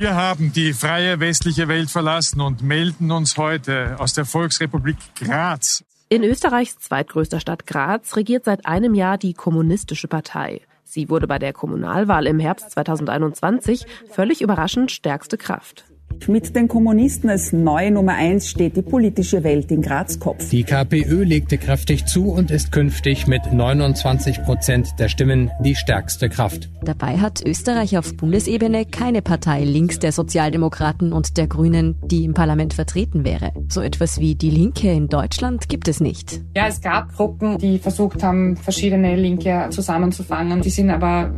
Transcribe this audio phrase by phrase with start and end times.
[0.00, 5.84] Wir haben die freie westliche Welt verlassen und melden uns heute aus der Volksrepublik Graz.
[6.08, 10.62] In Österreichs zweitgrößter Stadt Graz regiert seit einem Jahr die Kommunistische Partei.
[10.84, 15.84] Sie wurde bei der Kommunalwahl im Herbst 2021 völlig überraschend stärkste Kraft.
[16.28, 20.50] Mit den Kommunisten als neue Nummer eins steht die politische Welt in Graz Kopf.
[20.50, 26.28] Die KPÖ legte kräftig zu und ist künftig mit 29 Prozent der Stimmen die stärkste
[26.28, 26.68] Kraft.
[26.82, 32.34] Dabei hat Österreich auf Bundesebene keine Partei links der Sozialdemokraten und der Grünen, die im
[32.34, 33.52] Parlament vertreten wäre.
[33.68, 36.40] So etwas wie die Linke in Deutschland gibt es nicht.
[36.54, 40.60] Ja, es gab Gruppen, die versucht haben, verschiedene Linke zusammenzufangen.
[40.60, 41.32] Die sind aber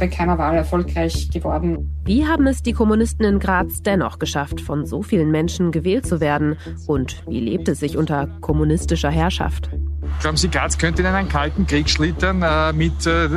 [0.00, 2.00] bei keiner Wahl erfolgreich geworden.
[2.04, 6.20] Wie haben es die Kommunisten in Graz dennoch geschafft, von so vielen Menschen gewählt zu
[6.20, 6.56] werden?
[6.86, 9.70] Und wie lebt es sich unter kommunistischer Herrschaft?
[10.20, 13.28] Glauben Sie, Graz könnte in einen kalten Krieg schlittern äh, mit, äh,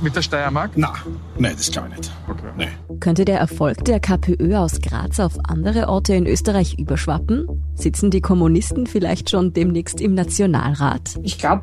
[0.00, 0.72] mit der Steiermark?
[0.76, 0.92] Na,
[1.38, 2.12] nein, das glaube ich nicht.
[2.28, 2.42] Okay.
[2.56, 2.68] Nee.
[3.00, 7.46] Könnte der Erfolg der KPÖ aus Graz auf andere Orte in Österreich überschwappen?
[7.74, 11.18] Sitzen die Kommunisten vielleicht schon demnächst im Nationalrat?
[11.22, 11.62] Ich glaube,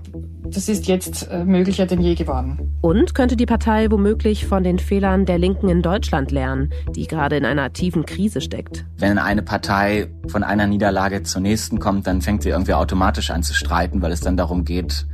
[0.56, 2.78] das ist jetzt äh, möglicher denn je geworden.
[2.82, 7.38] Und könnte die Partei womöglich von den Fehlern der Linken in Deutschland lernen, die gerade
[7.38, 8.86] in einer tiefen Krise steckt?
[8.98, 13.44] Wenn eine Partei von einer Niederlage zur nächsten kommt, dann fängt sie irgendwie automatisch an
[13.44, 15.06] zu streiten, weil es dann darum geht,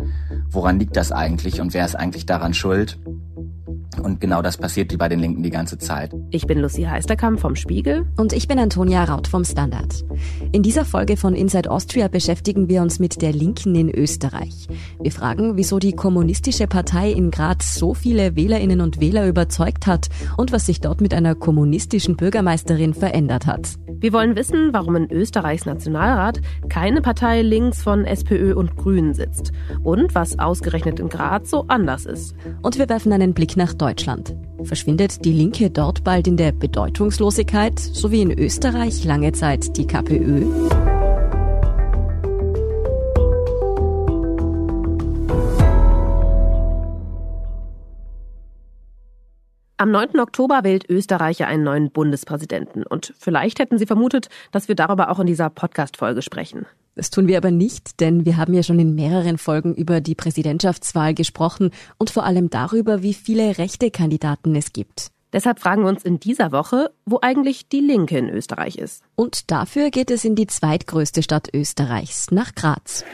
[0.50, 2.97] woran liegt das eigentlich und wer ist eigentlich daran schuld?
[4.01, 6.13] Und genau das passiert bei den Linken die ganze Zeit.
[6.31, 8.05] Ich bin Lucy Heisterkamp vom Spiegel.
[8.17, 10.05] Und ich bin Antonia Raut vom Standard.
[10.51, 14.67] In dieser Folge von Inside Austria beschäftigen wir uns mit der Linken in Österreich.
[15.01, 20.09] Wir fragen, wieso die kommunistische Partei in Graz so viele Wählerinnen und Wähler überzeugt hat
[20.38, 23.75] und was sich dort mit einer kommunistischen Bürgermeisterin verändert hat.
[23.88, 29.51] Wir wollen wissen, warum in Österreichs Nationalrat keine Partei links von SPÖ und Grünen sitzt
[29.83, 32.35] und was ausgerechnet in Graz so anders ist.
[32.61, 33.84] Und wir werfen einen Blick nach Deutschland.
[34.64, 39.86] Verschwindet die Linke dort bald in der Bedeutungslosigkeit, so wie in Österreich lange Zeit die
[39.86, 40.74] KPÖ?
[49.85, 50.19] Am 9.
[50.19, 52.81] Oktober wählt Österreich einen neuen Bundespräsidenten.
[52.88, 56.66] Und vielleicht hätten Sie vermutet, dass wir darüber auch in dieser Podcast-Folge sprechen.
[56.96, 60.16] Das tun wir aber nicht, denn wir haben ja schon in mehreren Folgen über die
[60.16, 61.69] Präsidentschaftswahl gesprochen
[62.00, 65.12] und vor allem darüber, wie viele rechte Kandidaten es gibt.
[65.31, 69.03] Deshalb fragen wir uns in dieser Woche, wo eigentlich die Linke in Österreich ist.
[69.13, 73.06] Und dafür geht es in die zweitgrößte Stadt Österreichs, nach Graz.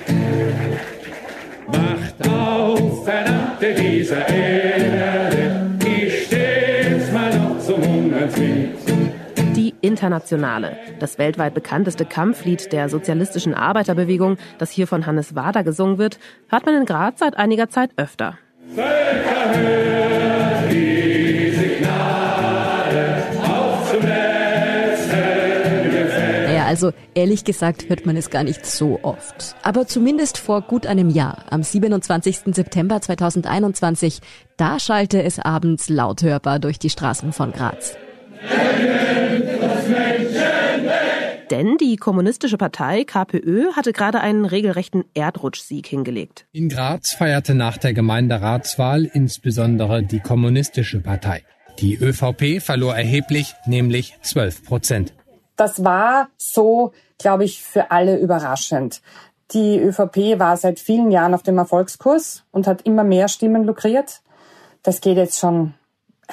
[1.67, 5.40] Macht auf, verdammte diese Erde,
[9.91, 16.17] Internationale, das weltweit bekannteste Kampflied der sozialistischen Arbeiterbewegung, das hier von Hannes Wader gesungen wird,
[16.49, 18.37] hört man in Graz seit einiger Zeit öfter.
[26.71, 29.57] Also ehrlich gesagt hört man es gar nicht so oft.
[29.61, 32.55] Aber zumindest vor gut einem Jahr, am 27.
[32.55, 34.21] September 2021,
[34.55, 37.97] da schallte es abends laut hörbar durch die Straßen von Graz.
[41.51, 46.45] Denn die kommunistische Partei KPÖ hatte gerade einen regelrechten Erdrutschsieg hingelegt.
[46.53, 51.43] In Graz feierte nach der Gemeinderatswahl insbesondere die kommunistische Partei.
[51.79, 55.13] Die ÖVP verlor erheblich, nämlich 12 Prozent.
[55.57, 59.01] Das war so, glaube ich, für alle überraschend.
[59.51, 64.21] Die ÖVP war seit vielen Jahren auf dem Erfolgskurs und hat immer mehr Stimmen lukriert.
[64.83, 65.73] Das geht jetzt schon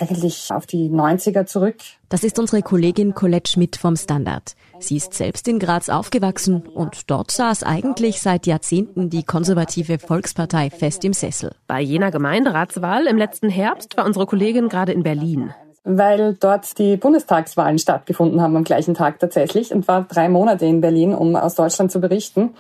[0.01, 1.77] eigentlich auf die 90er zurück.
[2.09, 4.55] Das ist unsere Kollegin Colette Schmidt vom Standard.
[4.79, 10.71] Sie ist selbst in Graz aufgewachsen und dort saß eigentlich seit Jahrzehnten die konservative Volkspartei
[10.71, 11.53] fest im Sessel.
[11.67, 15.53] Bei jener Gemeinderatswahl im letzten Herbst war unsere Kollegin gerade in Berlin.
[15.85, 20.81] Weil dort die Bundestagswahlen stattgefunden haben am gleichen Tag tatsächlich und war drei Monate in
[20.81, 22.55] Berlin, um aus Deutschland zu berichten.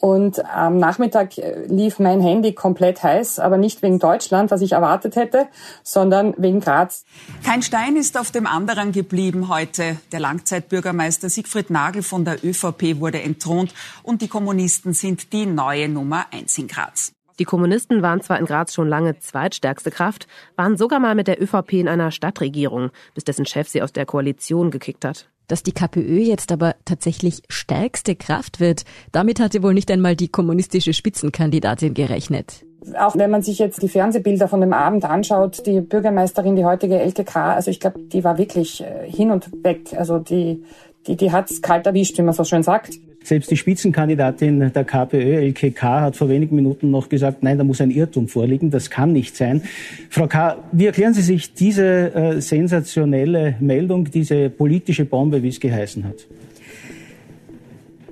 [0.00, 4.72] Und am Nachmittag äh, lief mein Handy komplett heiß, aber nicht wegen Deutschland, was ich
[4.72, 5.46] erwartet hätte,
[5.82, 7.04] sondern wegen Graz.
[7.44, 9.98] Kein Stein ist auf dem anderen geblieben heute.
[10.10, 15.88] Der Langzeitbürgermeister Siegfried Nagel von der ÖVP wurde entthront und die Kommunisten sind die neue
[15.90, 17.12] Nummer eins in Graz.
[17.38, 21.42] Die Kommunisten waren zwar in Graz schon lange zweitstärkste Kraft, waren sogar mal mit der
[21.42, 25.28] ÖVP in einer Stadtregierung, bis dessen Chef sie aus der Koalition gekickt hat.
[25.50, 30.28] Dass die KPÖ jetzt aber tatsächlich stärkste Kraft wird, damit hatte wohl nicht einmal die
[30.28, 32.64] kommunistische Spitzenkandidatin gerechnet.
[32.96, 37.00] Auch wenn man sich jetzt die Fernsehbilder von dem Abend anschaut, die Bürgermeisterin, die heutige
[37.00, 39.92] LKK, also ich glaube, die war wirklich äh, hin und weg.
[39.96, 40.62] Also die,
[41.08, 42.94] die, die hat's kalt erwischt, wie man so schön sagt.
[43.22, 47.80] Selbst die Spitzenkandidatin der KPÖ, LKK, hat vor wenigen Minuten noch gesagt, nein, da muss
[47.80, 49.62] ein Irrtum vorliegen, das kann nicht sein.
[50.08, 55.60] Frau K., wie erklären Sie sich diese äh, sensationelle Meldung, diese politische Bombe, wie es
[55.60, 56.26] geheißen hat?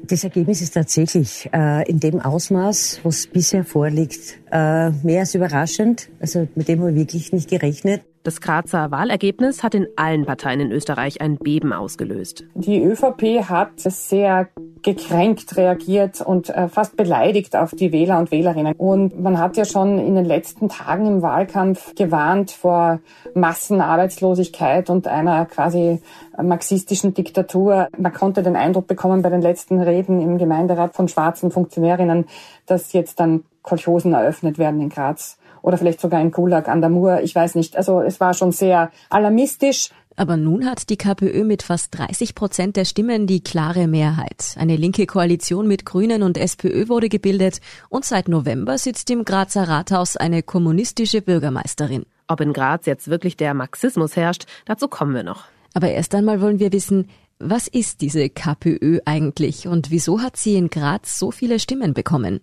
[0.09, 6.09] Das Ergebnis ist tatsächlich äh, in dem Ausmaß, was bisher vorliegt, äh, mehr als überraschend.
[6.19, 8.03] Also mit dem haben wir wirklich nicht gerechnet.
[8.29, 12.45] Das Grazer Wahlergebnis hat in allen Parteien in Österreich ein Beben ausgelöst.
[12.57, 14.51] Die ÖVP hat sehr
[14.83, 18.75] gekränkt reagiert und äh, fast beleidigt auf die Wähler und Wählerinnen.
[18.77, 23.01] Und man hat ja schon in den letzten Tagen im Wahlkampf gewarnt vor
[23.33, 26.03] Massenarbeitslosigkeit und einer quasi
[26.37, 27.89] marxistischen Diktatur.
[27.97, 32.27] Man konnte den Eindruck bekommen bei den letzten Reden im Gemeinderat von schwarzen Funktionärinnen,
[32.67, 36.91] dass jetzt dann Kolchosen eröffnet werden in Graz oder vielleicht sogar in Gulag an der
[36.91, 37.21] Mur.
[37.23, 37.77] Ich weiß nicht.
[37.77, 39.91] Also es war schon sehr alarmistisch.
[40.19, 44.57] Aber nun hat die KPÖ mit fast 30 Prozent der Stimmen die klare Mehrheit.
[44.59, 49.69] Eine linke Koalition mit Grünen und SPÖ wurde gebildet und seit November sitzt im Grazer
[49.69, 52.05] Rathaus eine kommunistische Bürgermeisterin.
[52.27, 55.45] Ob in Graz jetzt wirklich der Marxismus herrscht, dazu kommen wir noch.
[55.73, 57.09] Aber erst einmal wollen wir wissen,
[57.39, 62.41] was ist diese KPÖ eigentlich und wieso hat sie in Graz so viele Stimmen bekommen?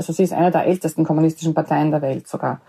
[0.00, 2.62] Also sie ist eine der ältesten kommunistischen Parteien der Welt sogar.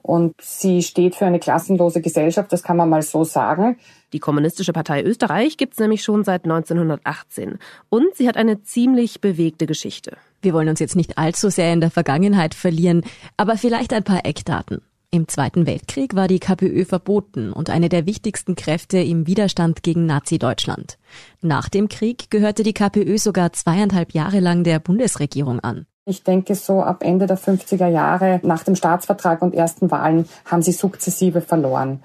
[0.00, 3.78] Und sie steht für eine klassenlose Gesellschaft, das kann man mal so sagen.
[4.12, 7.58] Die Kommunistische Partei Österreich gibt's nämlich schon seit 1918.
[7.88, 10.16] Und sie hat eine ziemlich bewegte Geschichte.
[10.40, 13.02] Wir wollen uns jetzt nicht allzu sehr in der Vergangenheit verlieren,
[13.36, 14.80] aber vielleicht ein paar Eckdaten.
[15.10, 20.06] Im Zweiten Weltkrieg war die KPÖ verboten und eine der wichtigsten Kräfte im Widerstand gegen
[20.06, 20.96] Nazi-Deutschland.
[21.40, 25.86] Nach dem Krieg gehörte die KPÖ sogar zweieinhalb Jahre lang der Bundesregierung an.
[26.08, 30.62] Ich denke, so ab Ende der 50er Jahre nach dem Staatsvertrag und ersten Wahlen haben
[30.62, 32.02] sie sukzessive verloren.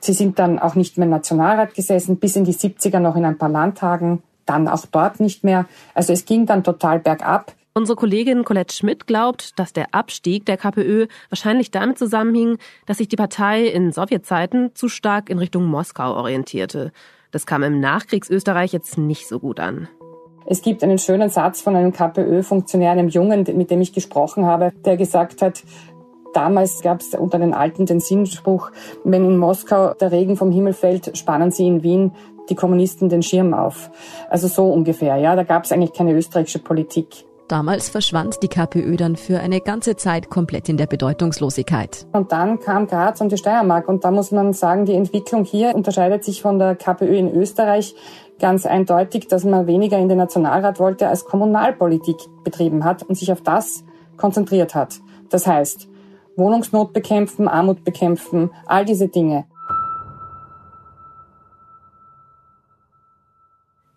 [0.00, 3.26] Sie sind dann auch nicht mehr im Nationalrat gesessen, bis in die 70er noch in
[3.26, 5.66] ein paar Landtagen, dann auch dort nicht mehr.
[5.92, 7.52] Also es ging dann total bergab.
[7.74, 12.56] Unsere Kollegin Colette Schmidt glaubt, dass der Abstieg der KPÖ wahrscheinlich damit zusammenhing,
[12.86, 16.92] dass sich die Partei in Sowjetzeiten zu stark in Richtung Moskau orientierte.
[17.30, 19.88] Das kam im Nachkriegsösterreich jetzt nicht so gut an.
[20.46, 24.72] Es gibt einen schönen Satz von einem KPÖ-Funktionär, einem Jungen, mit dem ich gesprochen habe,
[24.84, 25.62] der gesagt hat,
[26.34, 28.72] Damals gab es unter den Alten den Sinnspruch,
[29.04, 32.10] wenn in Moskau der Regen vom Himmel fällt, spannen sie in Wien
[32.50, 33.90] die Kommunisten den Schirm auf.
[34.28, 35.36] Also so ungefähr, ja.
[35.36, 37.24] Da gab es eigentlich keine österreichische Politik.
[37.48, 42.06] Damals verschwand die KPÖ dann für eine ganze Zeit komplett in der Bedeutungslosigkeit.
[42.12, 43.86] Und dann kam Graz und die Steiermark.
[43.86, 47.94] Und da muss man sagen, die Entwicklung hier unterscheidet sich von der KPÖ in Österreich
[48.38, 53.30] ganz eindeutig, dass man weniger in den Nationalrat wollte, als Kommunalpolitik betrieben hat und sich
[53.30, 53.84] auf das
[54.16, 55.00] konzentriert hat.
[55.28, 55.88] Das heißt,
[56.36, 59.44] Wohnungsnot bekämpfen, Armut bekämpfen, all diese Dinge.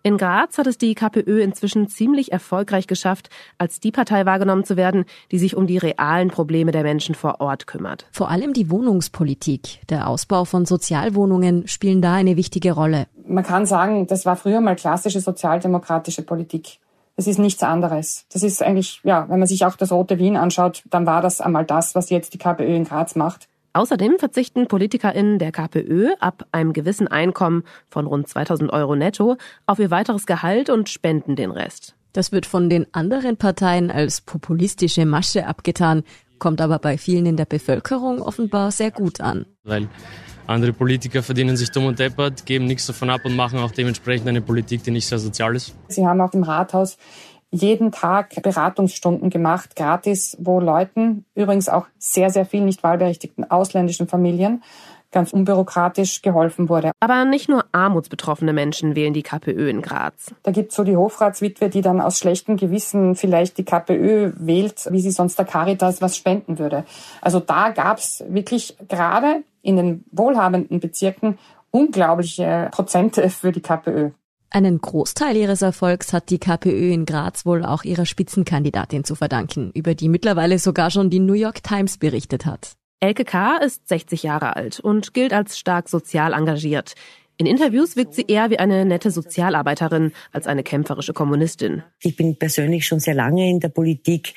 [0.02, 4.76] In Graz hat es die KPÖ inzwischen ziemlich erfolgreich geschafft, als die Partei wahrgenommen zu
[4.76, 8.06] werden, die sich um die realen Probleme der Menschen vor Ort kümmert.
[8.12, 13.06] Vor allem die Wohnungspolitik, der Ausbau von Sozialwohnungen spielen da eine wichtige Rolle.
[13.26, 16.78] Man kann sagen, das war früher mal klassische sozialdemokratische Politik.
[17.16, 18.26] Das ist nichts anderes.
[18.32, 21.40] Das ist eigentlich, ja, wenn man sich auch das Rote Wien anschaut, dann war das
[21.40, 23.48] einmal das, was jetzt die KPÖ in Graz macht.
[23.72, 29.36] Außerdem verzichten PolitikerInnen der KPÖ ab einem gewissen Einkommen von rund 2000 Euro netto
[29.66, 31.94] auf ihr weiteres Gehalt und spenden den Rest.
[32.12, 36.02] Das wird von den anderen Parteien als populistische Masche abgetan,
[36.38, 39.46] kommt aber bei vielen in der Bevölkerung offenbar sehr gut an.
[39.64, 39.88] Weil
[40.48, 44.28] andere Politiker verdienen sich dumm und deppert, geben nichts davon ab und machen auch dementsprechend
[44.28, 45.74] eine Politik, die nicht sehr sozial ist.
[45.88, 46.96] Sie haben auch im Rathaus
[47.50, 54.08] jeden Tag Beratungsstunden gemacht, gratis, wo Leuten, übrigens auch sehr, sehr vielen nicht wahlberechtigten ausländischen
[54.08, 54.62] Familien,
[55.10, 56.92] ganz unbürokratisch geholfen wurde.
[57.00, 60.34] Aber nicht nur armutsbetroffene Menschen wählen die KPÖ in Graz.
[60.42, 65.00] Da gibt's so die Hofratswitwe, die dann aus schlechtem Gewissen vielleicht die KPÖ wählt, wie
[65.00, 66.84] sie sonst der Caritas was spenden würde.
[67.20, 71.38] Also da gab's wirklich gerade in den wohlhabenden Bezirken
[71.70, 74.10] unglaubliche Prozente für die KPÖ.
[74.50, 79.70] Einen Großteil ihres Erfolgs hat die KPÖ in Graz wohl auch ihrer Spitzenkandidatin zu verdanken,
[79.74, 82.72] über die mittlerweile sogar schon die New York Times berichtet hat.
[83.00, 83.58] Elke K.
[83.58, 86.94] ist 60 Jahre alt und gilt als stark sozial engagiert.
[87.36, 91.84] In Interviews wirkt sie eher wie eine nette Sozialarbeiterin als eine kämpferische Kommunistin.
[92.00, 94.34] Ich bin persönlich schon sehr lange in der Politik,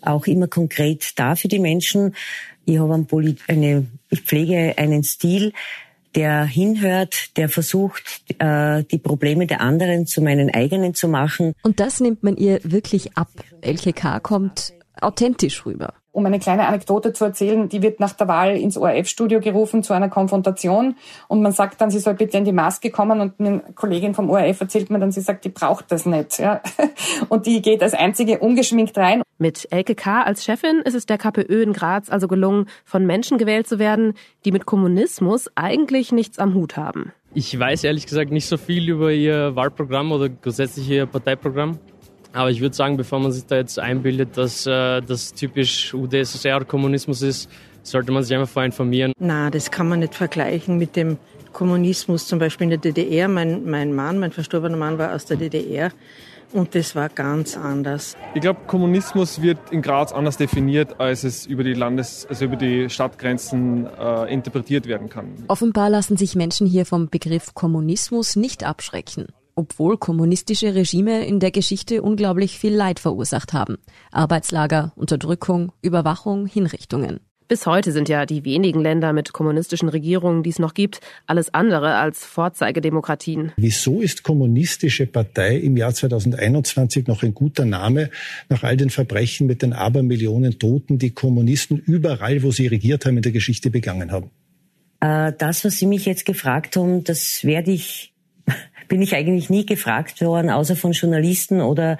[0.00, 2.16] auch immer konkret da für die Menschen.
[2.64, 3.06] Ich habe
[3.46, 5.52] eine, ich pflege einen Stil,
[6.14, 11.54] der hinhört, der versucht, äh, die Probleme der anderen zu meinen eigenen zu machen.
[11.62, 13.28] Und das nimmt man ihr wirklich ab.
[13.60, 15.94] LKK kommt authentisch rüber.
[16.12, 19.92] Um eine kleine Anekdote zu erzählen, die wird nach der Wahl ins ORF-Studio gerufen zu
[19.92, 20.96] einer Konfrontation
[21.28, 24.28] und man sagt dann, sie soll bitte in die Maske kommen und eine Kollegin vom
[24.28, 26.38] ORF erzählt mir dann, sie sagt, die braucht das nicht.
[26.38, 26.60] Ja.
[27.28, 29.22] Und die geht als einzige ungeschminkt rein.
[29.38, 30.22] Mit Elke K.
[30.22, 34.14] als Chefin ist es der KPÖ in Graz also gelungen, von Menschen gewählt zu werden,
[34.44, 37.12] die mit Kommunismus eigentlich nichts am Hut haben.
[37.32, 41.78] Ich weiß ehrlich gesagt nicht so viel über ihr Wahlprogramm oder grundsätzlich ihr Parteiprogramm.
[42.32, 47.22] Aber ich würde sagen, bevor man sich da jetzt einbildet, dass äh, das typisch UdSSR-Kommunismus
[47.22, 47.50] ist,
[47.82, 49.12] sollte man sich einfach vorher informieren.
[49.18, 51.18] Na, das kann man nicht vergleichen mit dem
[51.52, 53.28] Kommunismus zum Beispiel in der DDR.
[53.28, 55.90] Mein, mein Mann, mein verstorbener Mann war aus der DDR
[56.52, 58.16] und das war ganz anders.
[58.34, 62.56] Ich glaube, Kommunismus wird in Graz anders definiert, als es über die Landes-, also über
[62.56, 65.32] die Stadtgrenzen äh, interpretiert werden kann.
[65.48, 69.26] Offenbar lassen sich Menschen hier vom Begriff Kommunismus nicht abschrecken
[69.60, 73.76] obwohl kommunistische Regime in der Geschichte unglaublich viel Leid verursacht haben.
[74.10, 77.20] Arbeitslager, Unterdrückung, Überwachung, Hinrichtungen.
[77.46, 81.52] Bis heute sind ja die wenigen Länder mit kommunistischen Regierungen, die es noch gibt, alles
[81.52, 83.52] andere als Vorzeigedemokratien.
[83.56, 88.08] Wieso ist kommunistische Partei im Jahr 2021 noch ein guter Name
[88.48, 93.16] nach all den Verbrechen mit den Abermillionen Toten, die Kommunisten überall, wo sie regiert haben,
[93.16, 94.30] in der Geschichte begangen haben?
[95.00, 98.10] Äh, das, was Sie mich jetzt gefragt haben, das werde ich
[98.90, 101.96] bin ich eigentlich nie gefragt worden, außer von Journalisten oder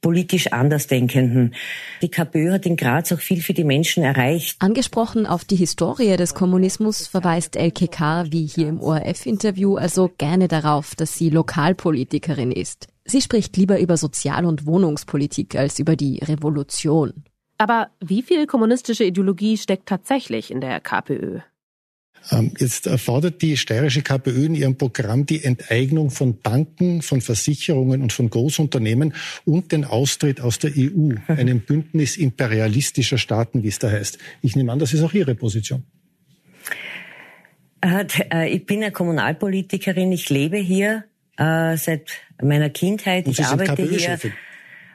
[0.00, 1.54] politisch Andersdenkenden.
[2.02, 4.56] Die KPÖ hat in Graz auch viel für die Menschen erreicht.
[4.60, 10.94] Angesprochen auf die Historie des Kommunismus verweist LKK, wie hier im ORF-Interview, also gerne darauf,
[10.94, 12.86] dass sie Lokalpolitikerin ist.
[13.04, 17.24] Sie spricht lieber über Sozial- und Wohnungspolitik als über die Revolution.
[17.56, 21.40] Aber wie viel kommunistische Ideologie steckt tatsächlich in der KPÖ?
[22.30, 28.02] Ähm, jetzt fordert die steirische KPÖ in ihrem Programm die Enteignung von Banken, von Versicherungen
[28.02, 33.78] und von Großunternehmen und den Austritt aus der EU, einem Bündnis imperialistischer Staaten, wie es
[33.78, 34.18] da heißt.
[34.42, 35.84] Ich nehme an, das ist auch Ihre Position.
[37.80, 41.04] Äh, äh, ich bin eine Kommunalpolitikerin, ich lebe hier
[41.36, 42.10] äh, seit
[42.42, 44.18] meiner Kindheit, ich arbeite hier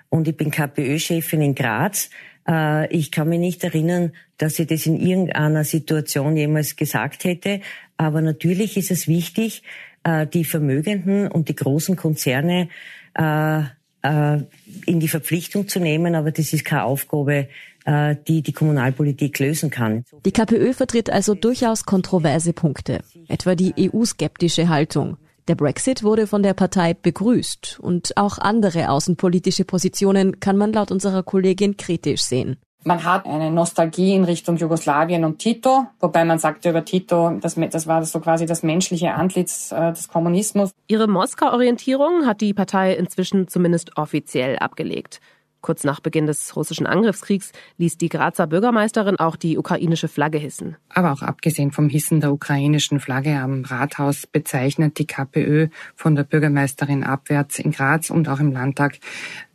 [0.10, 2.10] und ich bin KPÖ-Chefin in Graz.
[2.48, 7.62] Äh, ich kann mich nicht erinnern, dass ich das in irgendeiner Situation jemals gesagt hätte.
[7.98, 9.64] Aber natürlich ist es wichtig,
[10.04, 12.70] äh, die Vermögenden und die großen Konzerne
[13.16, 13.62] äh,
[14.86, 16.16] in die Verpflichtung zu nehmen.
[16.16, 17.48] Aber das ist keine Aufgabe,
[17.86, 20.04] die die Kommunalpolitik lösen kann.
[20.26, 25.18] Die KPÖ vertritt also durchaus kontroverse Punkte, etwa die EU-skeptische Haltung.
[25.50, 30.90] Der Brexit wurde von der Partei begrüßt und auch andere außenpolitische Positionen kann man laut
[30.90, 32.58] unserer Kollegin kritisch sehen.
[32.86, 37.56] Man hat eine Nostalgie in Richtung Jugoslawien und Tito, wobei man sagte über Tito, das,
[37.56, 40.72] das war so quasi das menschliche Antlitz äh, des Kommunismus.
[40.88, 45.22] Ihre Moskau-Orientierung hat die Partei inzwischen zumindest offiziell abgelegt.
[45.64, 50.76] Kurz nach Beginn des russischen Angriffskriegs ließ die Grazer Bürgermeisterin auch die ukrainische Flagge hissen.
[50.90, 56.26] Aber auch abgesehen vom Hissen der ukrainischen Flagge am Rathaus bezeichnet die KPÖ von der
[56.26, 59.00] Bürgermeisterin abwärts in Graz und auch im Landtag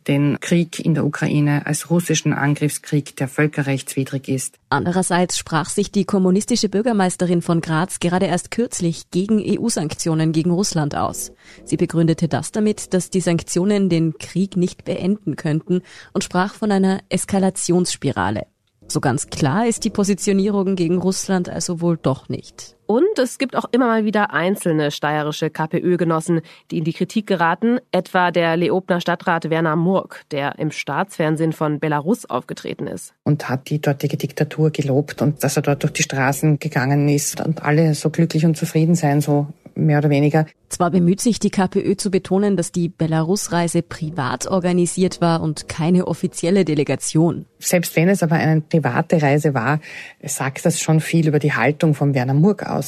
[0.09, 4.55] den Krieg in der Ukraine als russischen Angriffskrieg, der völkerrechtswidrig ist.
[4.69, 10.95] Andererseits sprach sich die kommunistische Bürgermeisterin von Graz gerade erst kürzlich gegen EU-Sanktionen gegen Russland
[10.95, 11.31] aus.
[11.63, 16.71] Sie begründete das damit, dass die Sanktionen den Krieg nicht beenden könnten und sprach von
[16.71, 18.47] einer Eskalationsspirale.
[18.87, 22.78] So ganz klar ist die Positionierung gegen Russland also wohl doch nicht.
[22.91, 26.41] Und es gibt auch immer mal wieder einzelne steirische KPÖ-Genossen,
[26.71, 31.79] die in die Kritik geraten, etwa der Leobner Stadtrat Werner Murk, der im Staatsfernsehen von
[31.79, 33.13] Belarus aufgetreten ist.
[33.23, 37.45] Und hat die dortige Diktatur gelobt und dass er dort durch die Straßen gegangen ist
[37.45, 39.45] und alle so glücklich und zufrieden sein, so
[39.79, 40.45] mehr oder weniger.
[40.69, 46.07] Zwar bemüht sich die KPÖ zu betonen, dass die Belarus-Reise privat organisiert war und keine
[46.07, 47.45] offizielle Delegation.
[47.57, 49.79] Selbst wenn es aber eine private Reise war,
[50.23, 52.78] sagt das schon viel über die Haltung von Werner Murk aus.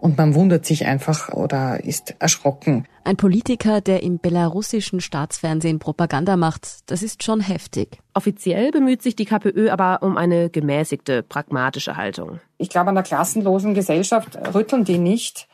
[0.00, 2.86] Und man wundert sich einfach oder ist erschrocken.
[3.04, 7.98] Ein Politiker, der im belarussischen Staatsfernsehen Propaganda macht, das ist schon heftig.
[8.14, 12.40] Offiziell bemüht sich die KPÖ aber um eine gemäßigte, pragmatische Haltung.
[12.58, 15.48] Ich glaube, an der klassenlosen Gesellschaft rütteln die nicht.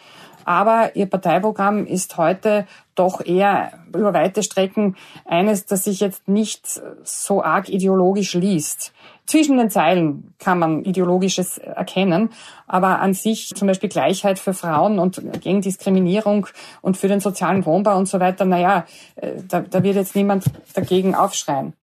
[0.44, 6.80] Aber ihr Parteiprogramm ist heute doch eher über weite Strecken eines, das sich jetzt nicht
[7.04, 8.92] so arg ideologisch liest.
[9.30, 12.30] Zwischen den Zeilen kann man ideologisches erkennen,
[12.66, 16.48] aber an sich zum Beispiel Gleichheit für Frauen und gegen Diskriminierung
[16.82, 20.46] und für den sozialen Wohnbau und so weiter, naja, äh, da, da wird jetzt niemand
[20.74, 21.74] dagegen aufschreien.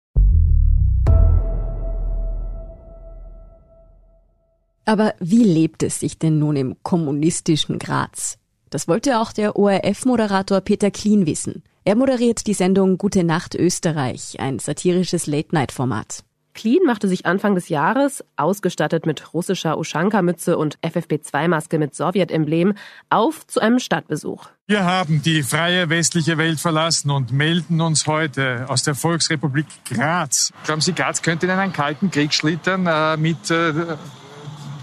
[4.85, 8.39] Aber wie lebt es sich denn nun im kommunistischen Graz?
[8.71, 11.63] Das wollte auch der ORF-Moderator Peter Klien wissen.
[11.85, 16.25] Er moderiert die Sendung Gute Nacht Österreich, ein satirisches Late-Night-Format.
[16.57, 22.75] Clean machte sich Anfang des Jahres, ausgestattet mit russischer Uschanka-Mütze und FFP2-Maske mit Sowjetemblem,
[23.11, 24.49] auf zu einem Stadtbesuch.
[24.67, 30.53] Wir haben die freie westliche Welt verlassen und melden uns heute aus der Volksrepublik Graz.
[30.65, 33.73] Glauben Sie, Graz könnte in einen kalten Krieg schlittern äh, mit, äh,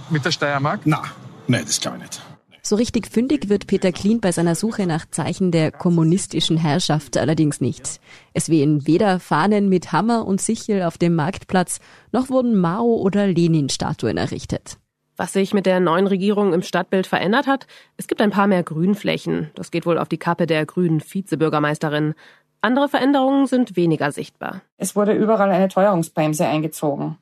[0.10, 0.82] mit der Steiermark?
[0.86, 1.02] Na,
[1.48, 2.33] nein, das glaube ich nicht.
[2.66, 7.60] So richtig fündig wird Peter Klien bei seiner Suche nach Zeichen der kommunistischen Herrschaft allerdings
[7.60, 8.00] nicht.
[8.34, 11.82] Es wehen weder Fahnen mit Hammer und Sichel auf dem Marktplatz,
[12.14, 14.78] noch wurden Mao- oder Lenin-Statuen errichtet.
[15.18, 17.68] Was sich mit der neuen Regierung im Stadtbild verändert hat,
[17.98, 19.52] es gibt ein paar mehr Grünflächen.
[19.56, 22.14] Das geht wohl auf die Kappe der grünen Vizebürgermeisterin.
[22.62, 24.62] Andere Veränderungen sind weniger sichtbar.
[24.78, 27.18] Es wurde überall eine Teuerungsbremse eingezogen.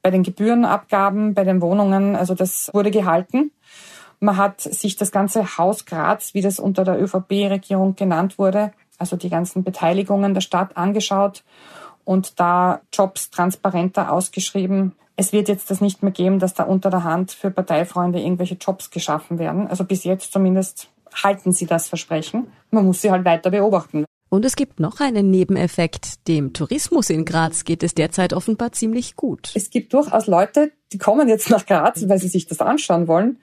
[0.00, 3.50] Bei den Gebührenabgaben, bei den Wohnungen, also das wurde gehalten.
[4.20, 9.16] Man hat sich das ganze Haus Graz, wie das unter der ÖVP-Regierung genannt wurde, also
[9.16, 11.44] die ganzen Beteiligungen der Stadt angeschaut
[12.04, 14.92] und da Jobs transparenter ausgeschrieben.
[15.16, 18.54] Es wird jetzt das nicht mehr geben, dass da unter der Hand für Parteifreunde irgendwelche
[18.54, 19.66] Jobs geschaffen werden.
[19.66, 20.88] Also bis jetzt zumindest
[21.22, 22.46] halten sie das Versprechen.
[22.70, 24.04] Man muss sie halt weiter beobachten.
[24.28, 26.26] Und es gibt noch einen Nebeneffekt.
[26.26, 29.52] Dem Tourismus in Graz geht es derzeit offenbar ziemlich gut.
[29.54, 33.38] Es gibt durchaus Leute, die kommen jetzt nach Graz, weil sie sich das anschauen wollen.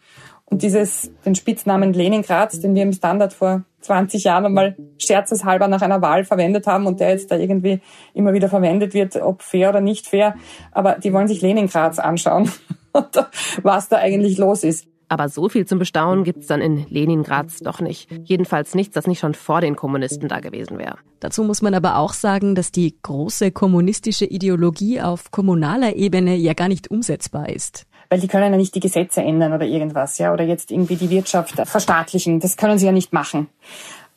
[0.53, 5.81] Und dieses, den Spitznamen Leningrad, den wir im Standard vor 20 Jahren einmal scherzeshalber nach
[5.81, 7.81] einer Wahl verwendet haben und der jetzt da irgendwie
[8.13, 10.36] immer wieder verwendet wird, ob fair oder nicht fair.
[10.72, 12.51] Aber die wollen sich Leningrads anschauen,
[13.63, 14.86] was da eigentlich los ist.
[15.10, 18.12] Aber so viel zum Bestaunen gibt's dann in Leningrad doch nicht.
[18.24, 21.00] Jedenfalls nichts, das nicht schon vor den Kommunisten da gewesen wäre.
[21.19, 26.53] Dazu muss man aber auch sagen, dass die große kommunistische Ideologie auf kommunaler Ebene ja
[26.53, 30.32] gar nicht umsetzbar ist weil die können ja nicht die Gesetze ändern oder irgendwas, ja,
[30.32, 32.39] oder jetzt irgendwie die Wirtschaft verstaatlichen.
[32.39, 33.48] Das können sie ja nicht machen.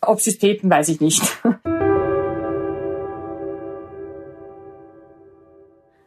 [0.02, 1.22] Ob sie es täten, weiß ich nicht.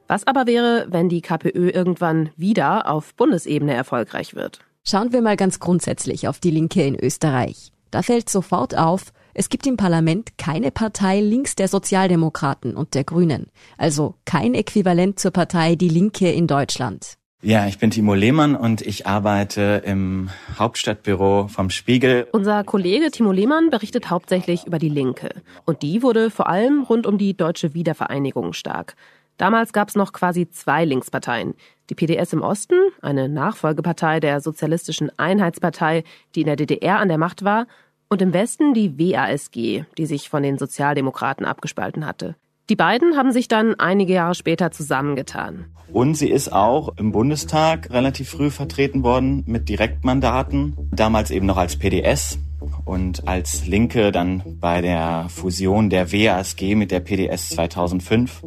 [0.08, 4.60] Was aber wäre, wenn die KPÖ irgendwann wieder auf Bundesebene erfolgreich wird?
[4.84, 7.72] Schauen wir mal ganz grundsätzlich auf die Linke in Österreich.
[7.90, 13.04] Da fällt sofort auf, es gibt im Parlament keine Partei links der Sozialdemokraten und der
[13.04, 13.48] Grünen,
[13.80, 17.19] also kein Äquivalent zur Partei Die Linke in Deutschland.
[17.42, 22.28] Ja, ich bin Timo Lehmann und ich arbeite im Hauptstadtbüro vom Spiegel.
[22.34, 25.30] Unser Kollege Timo Lehmann berichtet hauptsächlich über die Linke.
[25.66, 28.98] Und die wurde vor allem rund um die deutsche Wiedervereinigung stark.
[29.38, 31.54] Damals gab es noch quasi zwei Linksparteien.
[31.90, 36.04] Die PDS im Osten, eine Nachfolgepartei der Sozialistischen Einheitspartei,
[36.36, 37.68] die in der DDR an der Macht war,
[38.10, 42.36] und im Westen die WASG, die sich von den Sozialdemokraten abgespalten hatte.
[42.70, 45.66] Die beiden haben sich dann einige Jahre später zusammengetan.
[45.92, 51.58] Und sie ist auch im Bundestag relativ früh vertreten worden mit Direktmandaten, damals eben noch
[51.58, 52.38] als PDS
[52.86, 58.44] und als Linke dann bei der Fusion der WASG mit der PDS 2005.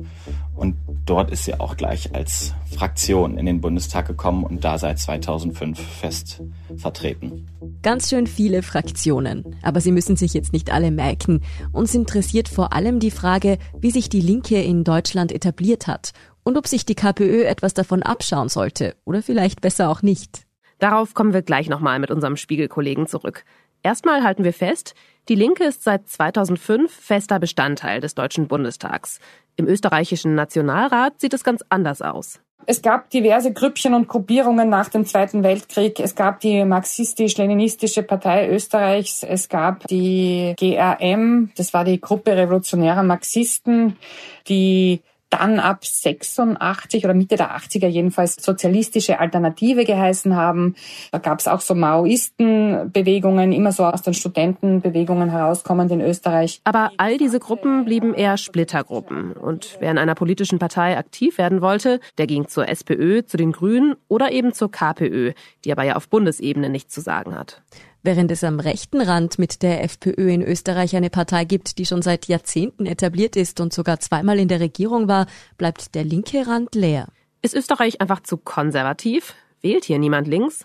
[0.55, 4.99] Und dort ist sie auch gleich als Fraktion in den Bundestag gekommen und da seit
[4.99, 6.43] 2005 fest
[6.77, 7.49] vertreten.
[7.83, 9.57] Ganz schön viele Fraktionen.
[9.63, 11.41] Aber Sie müssen sich jetzt nicht alle merken.
[11.73, 16.13] Uns interessiert vor allem die Frage, wie sich die Linke in Deutschland etabliert hat
[16.45, 20.47] und ob sich die KPÖ etwas davon abschauen sollte oder vielleicht besser auch nicht.
[20.79, 23.45] Darauf kommen wir gleich nochmal mit unserem Spiegelkollegen zurück.
[23.83, 24.95] Erstmal halten wir fest,
[25.29, 29.19] die Linke ist seit 2005 fester Bestandteil des Deutschen Bundestags.
[29.57, 32.41] Im österreichischen Nationalrat sieht es ganz anders aus.
[32.65, 35.99] Es gab diverse Grüppchen und Gruppierungen nach dem Zweiten Weltkrieg.
[35.99, 39.25] Es gab die marxistisch-leninistische Partei Österreichs.
[39.25, 43.97] Es gab die GRM, das war die Gruppe revolutionärer Marxisten,
[44.47, 50.77] die dann ab 86 oder Mitte der 80er jedenfalls sozialistische Alternative geheißen haben.
[51.11, 56.61] Da gab es auch so Maoistenbewegungen, immer so aus den Studentenbewegungen herauskommend in Österreich.
[56.65, 59.33] Aber all diese Gruppen blieben eher Splittergruppen.
[59.33, 63.53] Und wer in einer politischen Partei aktiv werden wollte, der ging zur SPÖ, zu den
[63.53, 65.33] Grünen oder eben zur KPÖ,
[65.65, 67.63] die aber ja auf Bundesebene nichts zu sagen hat.
[68.05, 72.03] Während es am rechten Rand mit der FPÖ in Österreich eine Partei gibt, die schon
[72.03, 76.75] seit Jahrzehnten etabliert ist und sogar zweimal in der Regierung war, bleibt der linke Rand
[76.75, 77.07] leer.
[77.43, 79.35] Ist Österreich einfach zu konservativ?
[79.61, 80.65] Wählt hier niemand links?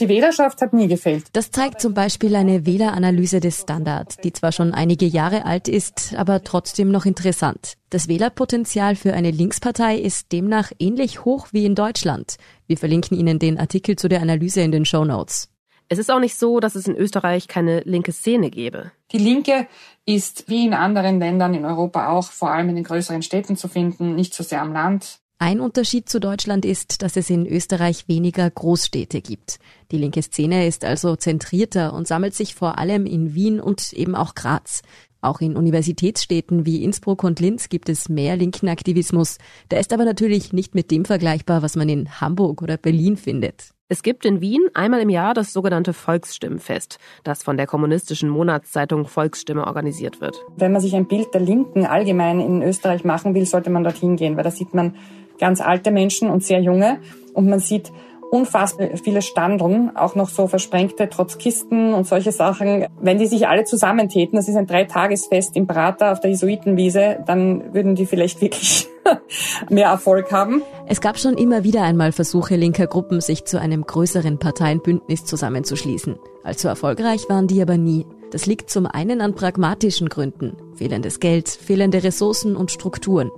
[0.00, 1.26] Die Wählerschaft hat nie gefehlt.
[1.34, 6.14] Das zeigt zum Beispiel eine Wähleranalyse des Standard, die zwar schon einige Jahre alt ist,
[6.16, 7.74] aber trotzdem noch interessant.
[7.90, 12.34] Das Wählerpotenzial für eine Linkspartei ist demnach ähnlich hoch wie in Deutschland.
[12.66, 15.53] Wir verlinken Ihnen den Artikel zu der Analyse in den Show Notes.
[15.88, 18.92] Es ist auch nicht so, dass es in Österreich keine linke Szene gäbe.
[19.12, 19.66] Die Linke
[20.06, 23.68] ist wie in anderen Ländern in Europa auch vor allem in den größeren Städten zu
[23.68, 25.18] finden, nicht so sehr am Land.
[25.38, 29.58] Ein Unterschied zu Deutschland ist, dass es in Österreich weniger Großstädte gibt.
[29.90, 34.14] Die linke Szene ist also zentrierter und sammelt sich vor allem in Wien und eben
[34.14, 34.82] auch Graz.
[35.20, 39.38] Auch in Universitätsstädten wie Innsbruck und Linz gibt es mehr linken Aktivismus.
[39.70, 43.73] Der ist aber natürlich nicht mit dem vergleichbar, was man in Hamburg oder Berlin findet.
[43.90, 49.06] Es gibt in Wien einmal im Jahr das sogenannte Volksstimmenfest, das von der kommunistischen Monatszeitung
[49.06, 50.42] Volksstimme organisiert wird.
[50.56, 54.16] Wenn man sich ein Bild der Linken allgemein in Österreich machen will, sollte man dorthin
[54.16, 54.96] gehen, weil da sieht man
[55.38, 56.98] ganz alte Menschen und sehr junge
[57.34, 57.92] und man sieht
[58.30, 62.86] unfassbar viele Standeln, auch noch so versprengte Trotzkisten und solche Sachen.
[63.00, 67.74] Wenn die sich alle zusammentäten, das ist ein Dreitagesfest im Prater auf der Jesuitenwiese, dann
[67.74, 68.88] würden die vielleicht wirklich
[69.70, 70.62] mehr Erfolg haben.
[70.86, 76.16] Es gab schon immer wieder einmal Versuche linker Gruppen, sich zu einem größeren Parteienbündnis zusammenzuschließen.
[76.42, 78.06] Allzu erfolgreich waren die aber nie.
[78.30, 80.56] Das liegt zum einen an pragmatischen Gründen.
[80.74, 83.30] Fehlendes Geld, fehlende Ressourcen und Strukturen.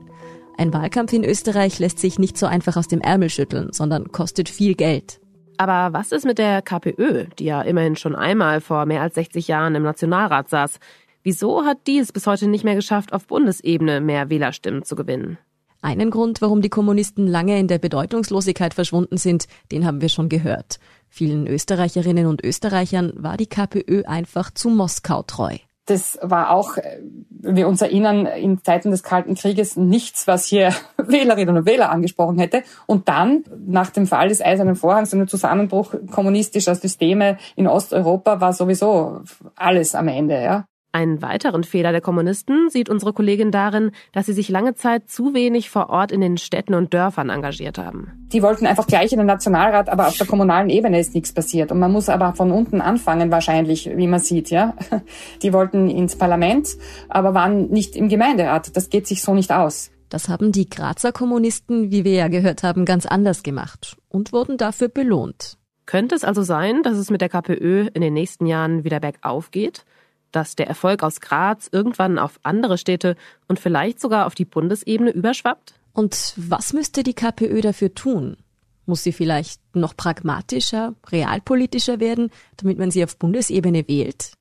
[0.58, 4.48] Ein Wahlkampf in Österreich lässt sich nicht so einfach aus dem Ärmel schütteln, sondern kostet
[4.48, 5.20] viel Geld.
[5.58, 9.48] Aber was ist mit der KPÖ, die ja immerhin schon einmal vor mehr als 60
[9.48, 10.78] Jahren im Nationalrat saß?
[11.22, 15.38] Wieso hat die es bis heute nicht mehr geschafft, auf Bundesebene mehr Wählerstimmen zu gewinnen?
[15.82, 20.28] Einen Grund, warum die Kommunisten lange in der Bedeutungslosigkeit verschwunden sind, den haben wir schon
[20.28, 20.78] gehört.
[21.08, 25.56] Vielen Österreicherinnen und Österreichern war die KPÖ einfach zu Moskau treu.
[25.86, 30.72] Das war auch, äh, wir uns erinnern, in Zeiten des Kalten Krieges nichts, was hier
[30.98, 32.62] Wählerinnen und Wähler angesprochen hätte.
[32.86, 38.40] Und dann, nach dem Fall des Eisernen Vorhangs und dem Zusammenbruch kommunistischer Systeme in Osteuropa,
[38.40, 39.20] war sowieso
[39.54, 40.66] alles am Ende, ja.
[40.96, 45.34] Einen weiteren Fehler der Kommunisten sieht unsere Kollegin darin, dass sie sich lange Zeit zu
[45.34, 48.26] wenig vor Ort in den Städten und Dörfern engagiert haben.
[48.32, 51.70] Die wollten einfach gleich in den Nationalrat, aber auf der kommunalen Ebene ist nichts passiert.
[51.70, 54.74] Und man muss aber von unten anfangen wahrscheinlich, wie man sieht, ja.
[55.42, 56.70] Die wollten ins Parlament,
[57.10, 58.74] aber waren nicht im Gemeinderat.
[58.74, 59.90] Das geht sich so nicht aus.
[60.08, 64.56] Das haben die Grazer Kommunisten, wie wir ja gehört haben, ganz anders gemacht und wurden
[64.56, 65.58] dafür belohnt.
[65.84, 69.50] Könnte es also sein, dass es mit der KPÖ in den nächsten Jahren wieder bergauf
[69.50, 69.84] geht?
[70.32, 73.16] Dass der Erfolg aus Graz irgendwann auf andere Städte
[73.48, 75.74] und vielleicht sogar auf die Bundesebene überschwappt?
[75.92, 78.36] Und was müsste die KPÖ dafür tun?
[78.84, 84.32] Muss sie vielleicht noch pragmatischer, realpolitischer werden, damit man sie auf Bundesebene wählt?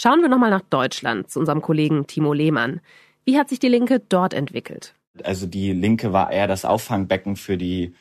[0.00, 2.80] Schauen wir nochmal nach Deutschland zu unserem Kollegen Timo Lehmann.
[3.24, 4.94] Wie hat sich die Linke dort entwickelt?
[5.24, 7.94] Also die Linke war eher das Auffangbecken für die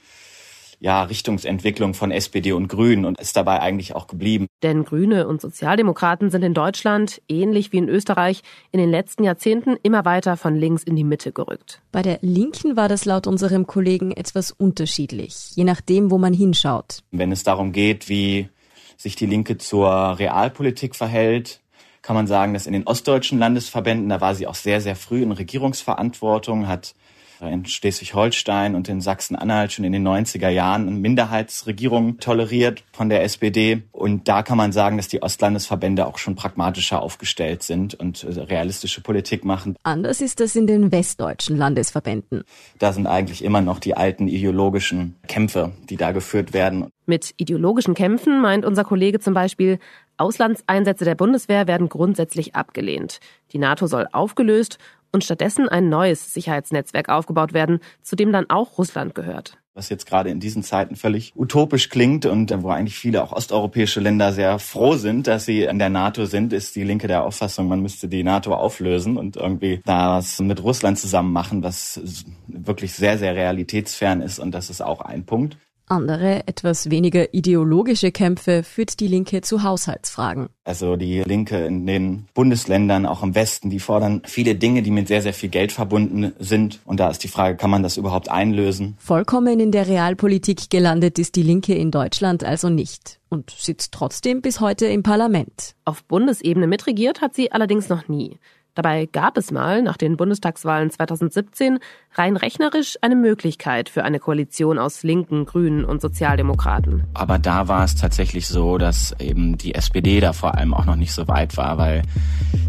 [0.80, 4.48] ja, Richtungsentwicklung von SPD und Grünen und ist dabei eigentlich auch geblieben.
[4.64, 9.76] Denn Grüne und Sozialdemokraten sind in Deutschland, ähnlich wie in Österreich, in den letzten Jahrzehnten
[9.82, 11.82] immer weiter von links in die Mitte gerückt.
[11.92, 17.04] Bei der Linken war das laut unserem Kollegen etwas unterschiedlich, je nachdem, wo man hinschaut.
[17.12, 18.50] Wenn es darum geht, wie
[18.98, 21.62] sich die Linke zur Realpolitik verhält,
[22.02, 25.22] kann man sagen, dass in den ostdeutschen Landesverbänden, da war sie auch sehr, sehr früh
[25.24, 26.96] in Regierungsverantwortung, hat
[27.42, 33.24] in Schleswig-Holstein und in Sachsen-Anhalt schon in den 90er Jahren eine Minderheitsregierung toleriert von der
[33.24, 33.84] SPD.
[33.92, 39.02] Und da kann man sagen, dass die Ostlandesverbände auch schon pragmatischer aufgestellt sind und realistische
[39.02, 39.76] Politik machen.
[39.84, 42.44] Anders ist das in den westdeutschen Landesverbänden.
[42.80, 46.88] Da sind eigentlich immer noch die alten ideologischen Kämpfe, die da geführt werden.
[47.06, 49.80] Mit ideologischen Kämpfen meint unser Kollege zum Beispiel,
[50.18, 53.20] Auslandseinsätze der Bundeswehr werden grundsätzlich abgelehnt.
[53.54, 54.78] Die NATO soll aufgelöst
[55.12, 59.58] und stattdessen ein neues Sicherheitsnetzwerk aufgebaut werden, zu dem dann auch Russland gehört.
[59.74, 64.00] Was jetzt gerade in diesen Zeiten völlig utopisch klingt und wo eigentlich viele auch osteuropäische
[64.00, 67.68] Länder sehr froh sind, dass sie in der NATO sind, ist die Linke der Auffassung,
[67.68, 72.02] man müsste die NATO auflösen und irgendwie da was mit Russland zusammen machen, was
[72.48, 74.40] wirklich sehr, sehr realitätsfern ist.
[74.40, 75.58] Und das ist auch ein Punkt.
[75.90, 80.50] Andere, etwas weniger ideologische Kämpfe führt die Linke zu Haushaltsfragen.
[80.66, 85.08] Also die Linke in den Bundesländern, auch im Westen, die fordern viele Dinge, die mit
[85.08, 86.80] sehr, sehr viel Geld verbunden sind.
[86.84, 88.98] Und da ist die Frage, kann man das überhaupt einlösen?
[89.00, 94.42] Vollkommen in der Realpolitik gelandet ist die Linke in Deutschland also nicht und sitzt trotzdem
[94.42, 95.76] bis heute im Parlament.
[95.86, 98.40] Auf Bundesebene mitregiert hat sie allerdings noch nie.
[98.78, 101.80] Dabei gab es mal nach den Bundestagswahlen 2017
[102.14, 107.04] rein rechnerisch eine Möglichkeit für eine Koalition aus Linken, Grünen und Sozialdemokraten.
[107.16, 110.96] Aber da war es tatsächlich so, dass eben die SPD da vor allem auch noch
[110.96, 112.04] nicht so weit war, weil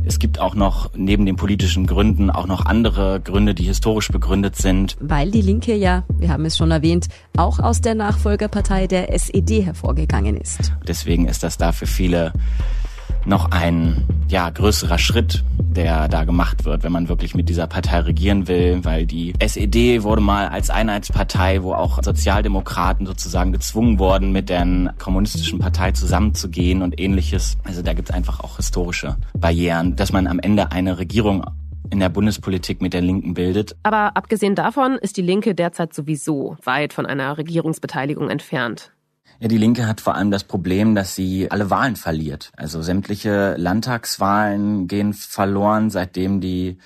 [0.06, 4.56] es gibt auch noch neben den politischen Gründen auch noch andere Gründe, die historisch begründet
[4.56, 4.96] sind.
[5.00, 9.62] Weil die Linke ja, wir haben es schon erwähnt, auch aus der Nachfolgerpartei der SED
[9.62, 10.72] hervorgegangen ist.
[10.86, 12.32] Deswegen ist das da für viele
[13.28, 18.00] noch ein ja, größerer Schritt, der da gemacht wird, wenn man wirklich mit dieser Partei
[18.00, 24.32] regieren will, weil die SED wurde mal als Einheitspartei, wo auch Sozialdemokraten sozusagen gezwungen wurden,
[24.32, 27.56] mit der kommunistischen Partei zusammenzugehen und ähnliches.
[27.64, 31.44] Also da gibt es einfach auch historische Barrieren, dass man am Ende eine Regierung
[31.90, 33.76] in der Bundespolitik mit der Linken bildet.
[33.82, 38.92] Aber abgesehen davon ist die Linke derzeit sowieso weit von einer Regierungsbeteiligung entfernt.
[39.40, 42.50] Ja, die Linke hat vor allem das Problem, dass sie alle Wahlen verliert.
[42.56, 46.78] Also sämtliche Landtagswahlen gehen verloren, seitdem die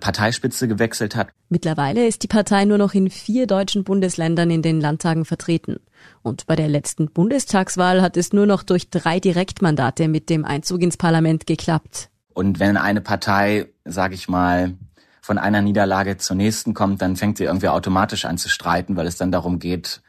[0.00, 1.28] Parteispitze gewechselt hat.
[1.48, 5.80] Mittlerweile ist die Partei nur noch in vier deutschen Bundesländern in den Landtagen vertreten.
[6.22, 10.82] Und bei der letzten Bundestagswahl hat es nur noch durch drei Direktmandate mit dem Einzug
[10.82, 12.10] ins Parlament geklappt.
[12.34, 14.74] Und wenn eine Partei, sage ich mal,
[15.22, 19.06] von einer Niederlage zur nächsten kommt, dann fängt sie irgendwie automatisch an zu streiten, weil
[19.06, 20.00] es dann darum geht,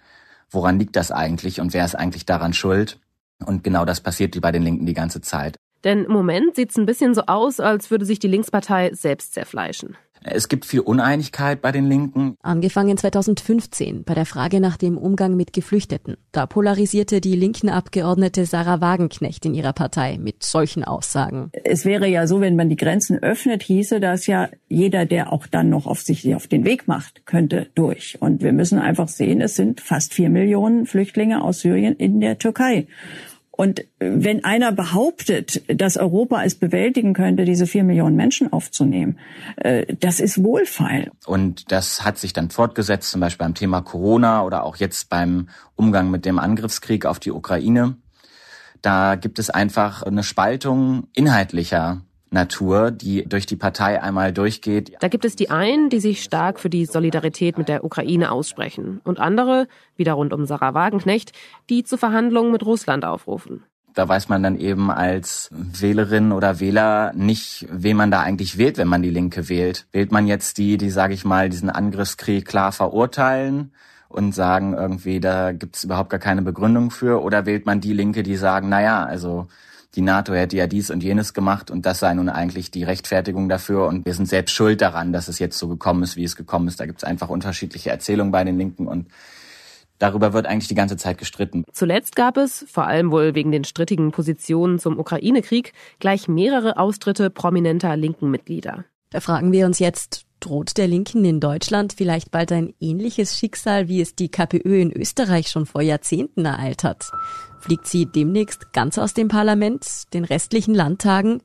[0.51, 2.99] woran liegt das eigentlich und wer ist eigentlich daran schuld?
[3.45, 5.57] Und genau das passiert bei den Linken die ganze Zeit.
[5.83, 9.33] Denn im Moment sieht es ein bisschen so aus, als würde sich die Linkspartei selbst
[9.33, 9.95] zerfleischen.
[10.23, 12.35] Es gibt viel Uneinigkeit bei den Linken.
[12.41, 16.17] Angefangen 2015 bei der Frage nach dem Umgang mit Geflüchteten.
[16.31, 21.51] Da polarisierte die linken Abgeordnete Sarah Wagenknecht in ihrer Partei mit solchen Aussagen.
[21.63, 25.47] Es wäre ja so, wenn man die Grenzen öffnet, hieße das ja, jeder, der auch
[25.47, 28.17] dann noch auf sich auf den Weg macht, könnte durch.
[28.19, 32.37] Und wir müssen einfach sehen, es sind fast vier Millionen Flüchtlinge aus Syrien in der
[32.37, 32.87] Türkei.
[33.59, 39.19] Und wenn einer behauptet, dass Europa es bewältigen könnte, diese vier Millionen Menschen aufzunehmen,
[39.57, 41.11] äh, das ist wohlfeil.
[41.25, 45.49] Und das hat sich dann fortgesetzt, zum Beispiel beim Thema Corona oder auch jetzt beim
[45.75, 47.97] Umgang mit dem Angriffskrieg auf die Ukraine.
[48.81, 54.93] Da gibt es einfach eine Spaltung inhaltlicher Natur, die durch die Partei einmal durchgeht.
[54.99, 59.01] Da gibt es die einen, die sich stark für die Solidarität mit der Ukraine aussprechen
[59.03, 61.31] und andere, wieder rund um Sarah Wagenknecht,
[61.69, 63.63] die zu Verhandlungen mit Russland aufrufen.
[63.95, 68.77] Da weiß man dann eben als Wählerin oder Wähler nicht, wen man da eigentlich wählt,
[68.77, 69.87] wenn man die Linke wählt.
[69.91, 73.73] Wählt man jetzt die, die, sage ich mal, diesen Angriffskrieg klar verurteilen
[74.07, 77.93] und sagen irgendwie, da gibt es überhaupt gar keine Begründung für, oder wählt man die
[77.93, 79.47] Linke, die sagen, naja, also
[79.99, 83.49] die NATO hätte ja dies und jenes gemacht und das sei nun eigentlich die Rechtfertigung
[83.49, 86.37] dafür und wir sind selbst schuld daran, dass es jetzt so gekommen ist, wie es
[86.37, 86.79] gekommen ist.
[86.79, 89.09] Da gibt es einfach unterschiedliche Erzählungen bei den Linken und
[89.97, 91.65] Darüber wird eigentlich die ganze Zeit gestritten.
[91.73, 97.29] Zuletzt gab es, vor allem wohl wegen den strittigen Positionen zum Ukraine-Krieg, gleich mehrere Austritte
[97.29, 98.85] prominenter linken Mitglieder.
[99.09, 103.87] Da fragen wir uns jetzt, droht der Linken in Deutschland vielleicht bald ein ähnliches Schicksal,
[103.87, 107.11] wie es die KPÖ in Österreich schon vor Jahrzehnten ereilt hat?
[107.59, 111.41] Fliegt sie demnächst ganz aus dem Parlament, den restlichen Landtagen?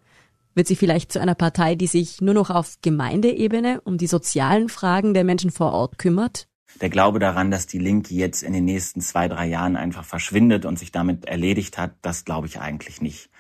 [0.55, 4.69] Wird sie vielleicht zu einer Partei, die sich nur noch auf Gemeindeebene um die sozialen
[4.69, 6.47] Fragen der Menschen vor Ort kümmert?
[6.81, 10.65] Der Glaube daran, dass die Linke jetzt in den nächsten zwei, drei Jahren einfach verschwindet
[10.65, 13.31] und sich damit erledigt hat, das glaube ich eigentlich nicht.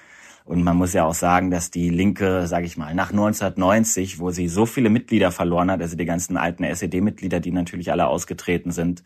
[0.44, 4.30] Und man muss ja auch sagen, dass die Linke, sage ich mal, nach 1990, wo
[4.30, 8.70] sie so viele Mitglieder verloren hat, also die ganzen alten SED-Mitglieder, die natürlich alle ausgetreten
[8.70, 9.02] sind,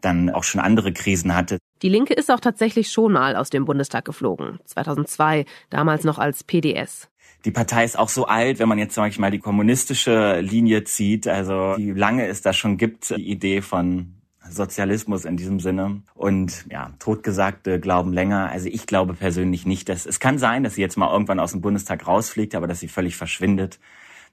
[0.00, 1.58] dann auch schon andere Krisen hatte.
[1.82, 4.60] Die Linke ist auch tatsächlich schon mal aus dem Bundestag geflogen.
[4.64, 7.08] 2002, damals noch als PDS.
[7.44, 10.84] Die Partei ist auch so alt, wenn man jetzt, sag ich mal, die kommunistische Linie
[10.84, 16.02] zieht, also wie lange es da schon gibt, die Idee von Sozialismus in diesem Sinne.
[16.14, 18.50] Und ja, Totgesagte glauben länger.
[18.50, 21.52] Also ich glaube persönlich nicht, dass es kann sein, dass sie jetzt mal irgendwann aus
[21.52, 23.78] dem Bundestag rausfliegt, aber dass sie völlig verschwindet.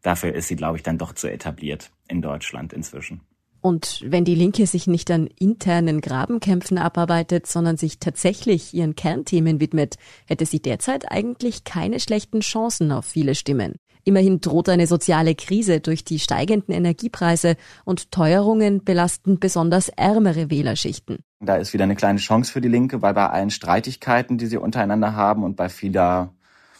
[0.02, 3.22] Dafür ist sie, glaube ich, dann doch zu etabliert in Deutschland inzwischen.
[3.60, 9.60] Und wenn die Linke sich nicht an internen Grabenkämpfen abarbeitet, sondern sich tatsächlich ihren Kernthemen
[9.60, 13.76] widmet, hätte sie derzeit eigentlich keine schlechten Chancen auf viele Stimmen.
[14.08, 21.18] Immerhin droht eine soziale Krise durch die steigenden Energiepreise und Teuerungen belasten besonders ärmere Wählerschichten.
[21.42, 24.56] Da ist wieder eine kleine Chance für die Linke, weil bei allen Streitigkeiten, die sie
[24.56, 26.34] untereinander haben und bei vieler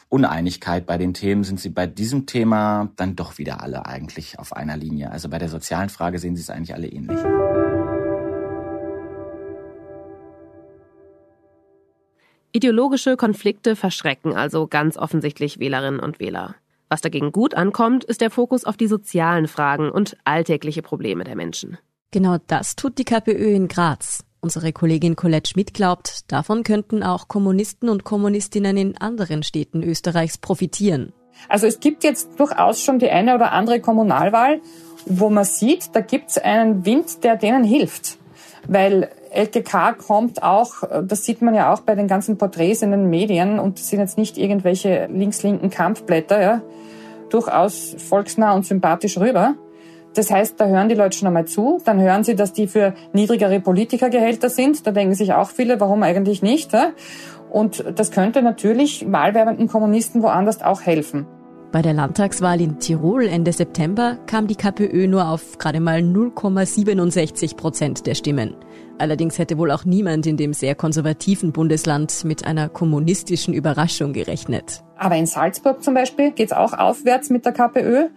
[0.08, 4.54] Uneinigkeit bei den Themen sind sie bei diesem Thema dann doch wieder alle eigentlich auf
[4.54, 5.12] einer Linie.
[5.12, 7.20] Also bei der sozialen Frage sehen sie es eigentlich alle ähnlich.
[12.54, 16.56] Ideologische Konflikte verschrecken also ganz offensichtlich Wählerinnen und Wähler.
[16.90, 21.36] Was dagegen gut ankommt, ist der Fokus auf die sozialen Fragen und alltägliche Probleme der
[21.36, 21.78] Menschen.
[22.12, 24.24] Genau das tut die KPÖ in Graz.
[24.40, 30.38] Unsere Kollegin Colette Schmidt glaubt, davon könnten auch Kommunisten und Kommunistinnen in anderen Städten Österreichs
[30.38, 31.12] profitieren.
[31.50, 34.62] Also es gibt jetzt durchaus schon die eine oder andere Kommunalwahl,
[35.06, 38.18] wo man sieht, da gibt es einen Wind, der denen hilft.
[38.68, 43.10] Weil LKK kommt auch, das sieht man ja auch bei den ganzen Porträts in den
[43.10, 46.62] Medien, und das sind jetzt nicht irgendwelche links-linken Kampfblätter, ja,
[47.30, 49.56] durchaus volksnah und sympathisch rüber.
[50.14, 51.80] Das heißt, da hören die Leute schon einmal zu.
[51.86, 54.88] Dann hören sie, dass die für niedrigere Politikergehälter sind.
[54.88, 56.72] Da denken sich auch viele, warum eigentlich nicht?
[57.52, 61.28] Und das könnte natürlich wahlwerbenden Kommunisten woanders auch helfen.
[61.72, 67.56] Bei der Landtagswahl in Tirol Ende September kam die KPÖ nur auf gerade mal 0,67
[67.58, 68.56] Prozent der Stimmen.
[69.00, 74.84] Allerdings hätte wohl auch niemand in dem sehr konservativen Bundesland mit einer kommunistischen Überraschung gerechnet.
[74.98, 78.08] Aber in Salzburg zum Beispiel geht es auch aufwärts mit der KPÖ.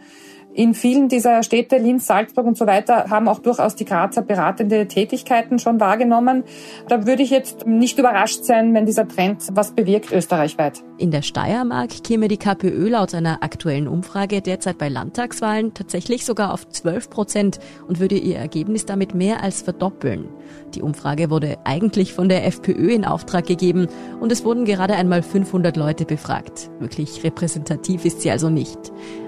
[0.52, 4.88] In vielen dieser Städte, Linz, Salzburg und so weiter, haben auch durchaus die Grazer beratende
[4.88, 6.42] Tätigkeiten schon wahrgenommen.
[6.88, 10.82] Da würde ich jetzt nicht überrascht sein, wenn dieser Trend was bewirkt österreichweit.
[10.98, 16.52] In der Steiermark käme die KPÖ laut einer aktuellen Umfrage derzeit bei Landtagswahlen tatsächlich sogar
[16.52, 20.28] auf 12 Prozent und würde ihr Ergebnis damit mehr als verdoppeln.
[20.74, 23.86] Die Umfrage wurde eigentlich von der FPÖ in Auftrag gegeben
[24.20, 26.70] und es wurden gerade einmal 500 Leute befragt.
[26.80, 28.78] Wirklich repräsentativ ist sie also nicht.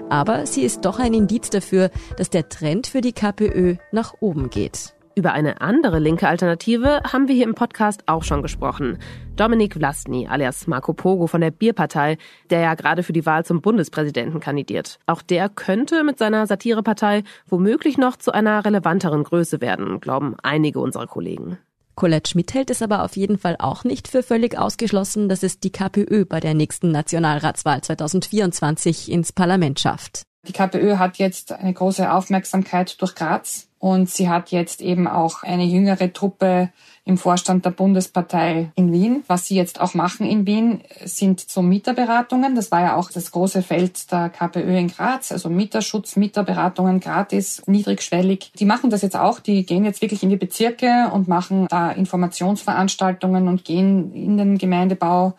[0.09, 4.49] Aber sie ist doch ein Indiz dafür, dass der Trend für die KPÖ nach oben
[4.49, 4.93] geht.
[5.15, 8.97] Über eine andere linke Alternative haben wir hier im Podcast auch schon gesprochen.
[9.35, 12.17] Dominik Vlastny alias Marco Pogo von der Bierpartei,
[12.49, 14.99] der ja gerade für die Wahl zum Bundespräsidenten kandidiert.
[15.05, 20.79] Auch der könnte mit seiner Satirepartei womöglich noch zu einer relevanteren Größe werden, glauben einige
[20.79, 21.59] unserer Kollegen.
[21.95, 25.59] Colette Schmidt hält es aber auf jeden Fall auch nicht für völlig ausgeschlossen, dass es
[25.59, 30.23] die KPÖ bei der nächsten Nationalratswahl 2024 ins Parlament schafft.
[30.47, 35.43] Die KPÖ hat jetzt eine große Aufmerksamkeit durch Graz und sie hat jetzt eben auch
[35.43, 36.69] eine jüngere Truppe
[37.05, 39.23] im Vorstand der Bundespartei in Wien.
[39.27, 42.55] Was sie jetzt auch machen in Wien, sind so Mieterberatungen.
[42.55, 47.61] Das war ja auch das große Feld der KPÖ in Graz, also Mieterschutz, Mieterberatungen gratis,
[47.65, 48.53] niedrigschwellig.
[48.57, 49.41] Die machen das jetzt auch.
[49.41, 54.57] Die gehen jetzt wirklich in die Bezirke und machen da Informationsveranstaltungen und gehen in den
[54.57, 55.33] Gemeindebau.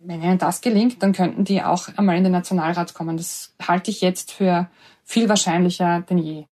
[0.00, 3.16] Wenn ihnen das gelingt, dann könnten die auch einmal in den Nationalrat kommen.
[3.16, 4.68] Das halte ich jetzt für
[5.02, 6.49] viel wahrscheinlicher denn je.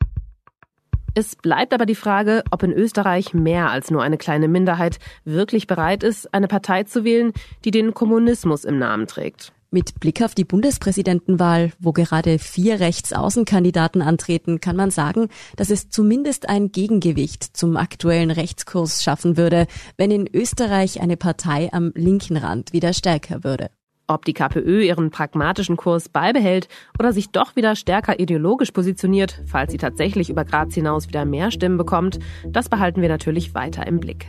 [1.13, 5.67] Es bleibt aber die Frage, ob in Österreich mehr als nur eine kleine Minderheit wirklich
[5.67, 7.34] bereit ist, eine Partei zu wählen,
[7.65, 9.52] die den Kommunismus im Namen trägt.
[9.71, 15.89] Mit Blick auf die Bundespräsidentenwahl, wo gerade vier Rechtsaußenkandidaten antreten, kann man sagen, dass es
[15.89, 22.38] zumindest ein Gegengewicht zum aktuellen Rechtskurs schaffen würde, wenn in Österreich eine Partei am linken
[22.38, 23.69] Rand wieder stärker würde.
[24.12, 26.67] Ob die KPÖ ihren pragmatischen Kurs beibehält
[27.00, 31.50] oder sich doch wieder stärker ideologisch positioniert, falls sie tatsächlich über Graz hinaus wieder mehr
[31.50, 34.28] Stimmen bekommt, das behalten wir natürlich weiter im Blick.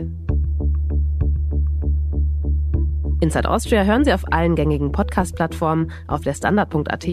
[3.21, 7.07] Inside Austria hören Sie auf allen gängigen Podcast-Plattformen, auf der Standard.at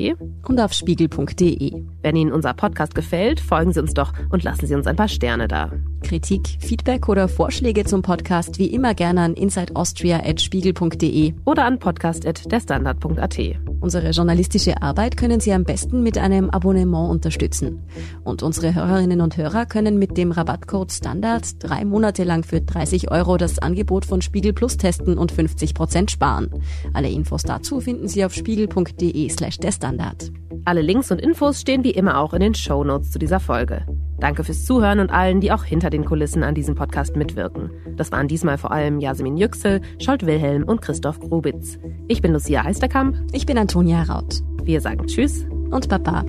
[0.48, 1.84] und auf spiegel.de.
[2.04, 5.08] Wenn Ihnen unser Podcast gefällt, folgen Sie uns doch und lassen Sie uns ein paar
[5.08, 5.72] Sterne da.
[6.02, 13.40] Kritik, Feedback oder Vorschläge zum Podcast wie immer gerne an insideaustria.spiegel.de oder an podcast.derstandard.at.
[13.82, 17.84] Unsere journalistische Arbeit können Sie am besten mit einem Abonnement unterstützen.
[18.24, 23.12] Und unsere Hörerinnen und Hörer können mit dem Rabattcode Standard drei Monate lang für 30
[23.12, 26.50] Euro das Angebot von Spiegel Plus testen und 50 Prozent sparen.
[26.94, 30.32] Alle Infos dazu finden Sie auf spiegel.de slash der Standard.
[30.66, 33.86] Alle Links und Infos stehen wie immer auch in den Show Notes zu dieser Folge.
[34.20, 37.72] Danke fürs Zuhören und allen, die auch hinter den Kulissen an diesem Podcast mitwirken.
[37.96, 41.78] Das waren diesmal vor allem Jasmin Yüksel, Scholt Wilhelm und Christoph Grubitz.
[42.08, 43.18] Ich bin Lucia Heisterkamp.
[43.32, 44.42] Ich bin Antonia Raut.
[44.64, 46.26] Wir sagen Tschüss und Baba.